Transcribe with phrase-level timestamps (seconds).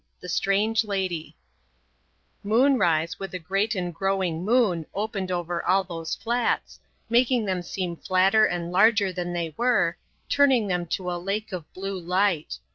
[0.19, 1.35] THE STRANGE LADY
[2.43, 7.95] Moonrise with a great and growing moon opened over all those flats, making them seem
[7.95, 12.57] flatter and larger than they were, turning them to a lake of blue light.